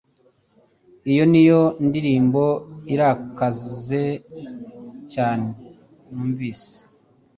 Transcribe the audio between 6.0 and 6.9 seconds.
numvise